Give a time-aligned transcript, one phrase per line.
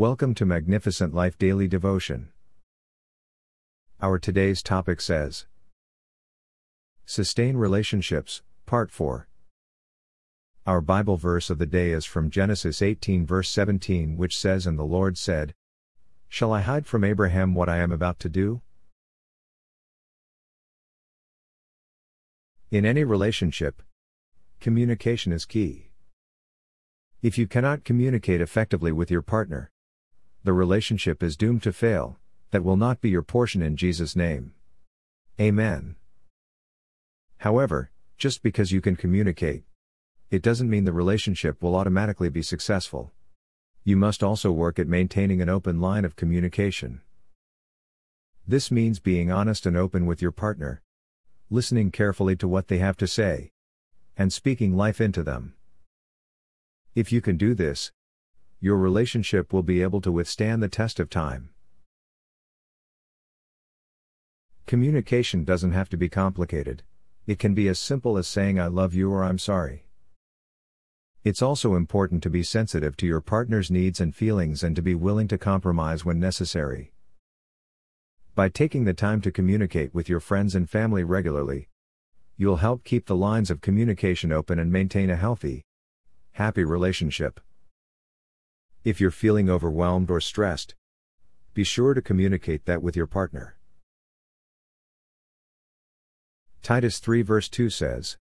[0.00, 2.30] Welcome to Magnificent Life Daily Devotion.
[4.00, 5.44] Our today's topic says
[7.04, 9.28] Sustain Relationships, Part 4.
[10.66, 14.78] Our Bible verse of the day is from Genesis 18, verse 17, which says, And
[14.78, 15.52] the Lord said,
[16.30, 18.62] Shall I hide from Abraham what I am about to do?
[22.70, 23.82] In any relationship,
[24.60, 25.90] communication is key.
[27.20, 29.69] If you cannot communicate effectively with your partner,
[30.42, 32.18] the relationship is doomed to fail,
[32.50, 34.54] that will not be your portion in Jesus' name.
[35.40, 35.96] Amen.
[37.38, 39.64] However, just because you can communicate,
[40.30, 43.12] it doesn't mean the relationship will automatically be successful.
[43.82, 47.00] You must also work at maintaining an open line of communication.
[48.46, 50.82] This means being honest and open with your partner,
[51.50, 53.50] listening carefully to what they have to say,
[54.16, 55.54] and speaking life into them.
[56.94, 57.90] If you can do this,
[58.60, 61.48] your relationship will be able to withstand the test of time.
[64.66, 66.82] Communication doesn't have to be complicated.
[67.26, 69.86] It can be as simple as saying I love you or I'm sorry.
[71.24, 74.94] It's also important to be sensitive to your partner's needs and feelings and to be
[74.94, 76.92] willing to compromise when necessary.
[78.34, 81.68] By taking the time to communicate with your friends and family regularly,
[82.36, 85.62] you'll help keep the lines of communication open and maintain a healthy,
[86.32, 87.40] happy relationship.
[88.82, 90.74] If you're feeling overwhelmed or stressed,
[91.52, 93.56] be sure to communicate that with your partner.
[96.62, 98.16] Titus 3 verse 2 says,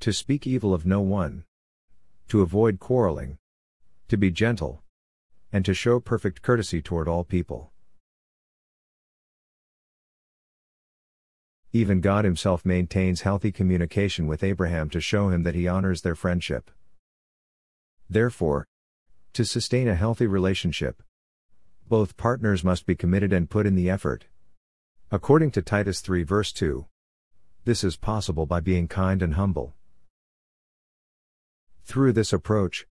[0.00, 1.44] To speak evil of no one,
[2.28, 3.38] to avoid quarreling,
[4.08, 4.82] to be gentle,
[5.52, 7.72] and to show perfect courtesy toward all people.
[11.72, 16.14] Even God Himself maintains healthy communication with Abraham to show him that He honors their
[16.14, 16.70] friendship.
[18.10, 18.66] Therefore,
[19.32, 21.02] to sustain a healthy relationship,
[21.88, 24.26] both partners must be committed and put in the effort.
[25.10, 26.86] According to Titus 3 verse 2,
[27.64, 29.74] this is possible by being kind and humble.
[31.84, 32.86] Through this approach,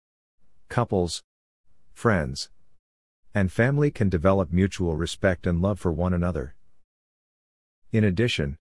[0.69, 1.23] couples,
[1.93, 2.51] friends,
[3.35, 6.55] and family can develop mutual respect and love for one another.
[7.93, 8.57] In addition,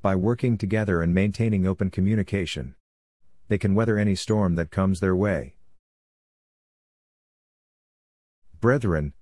[0.00, 2.76] by working together and maintaining open communication,
[3.48, 5.54] they can weather any storm that comes their way.
[8.60, 9.12] Brethren,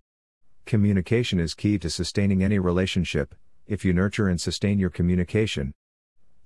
[0.64, 3.34] communication is key to sustaining any relationship.
[3.66, 5.74] If you nurture and sustain your communication,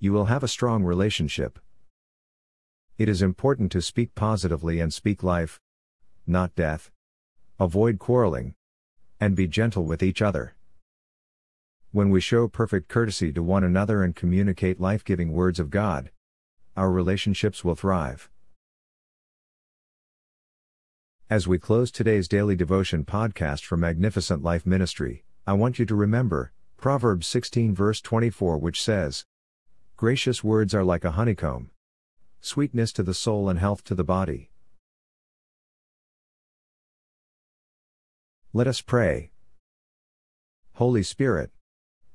[0.01, 1.61] you will have a strong relationship.
[2.99, 5.61] It is important to speak positively and speak life,
[6.27, 6.91] not death.
[7.61, 8.55] Avoid quarreling,
[9.21, 10.57] and be gentle with each other.
[11.93, 16.11] When we show perfect courtesy to one another and communicate life giving words of God,
[16.77, 18.28] our relationships will thrive.
[21.31, 25.95] As we close today's daily devotion podcast for Magnificent Life Ministry, I want you to
[25.95, 29.25] remember Proverbs 16 verse 24 which says,
[29.97, 31.71] Gracious words are like a honeycomb,
[32.41, 34.51] sweetness to the soul and health to the body.
[38.53, 39.31] Let us pray.
[40.73, 41.53] Holy Spirit,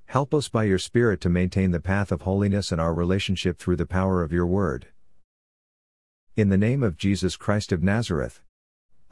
[0.07, 3.77] help us by your Spirit to maintain the path of holiness and our relationship through
[3.77, 4.87] the power of your word.
[6.35, 8.41] In the name of Jesus Christ of Nazareth,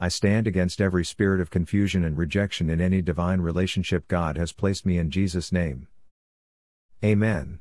[0.04, 4.52] I stand against every spirit of confusion and rejection in any divine relationship God has
[4.52, 5.88] placed me in Jesus' name.
[7.02, 7.60] Amen.